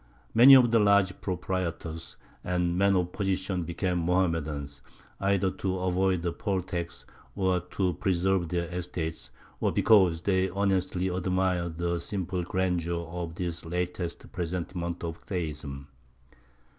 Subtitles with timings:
[0.33, 4.81] Many of the large proprietors and men of position became Mohammedans,
[5.19, 9.29] either to avoid the poll tax, or to preserve their estates,
[9.59, 15.87] or because they honestly admired the simple grandeur of this latest presentment of theism.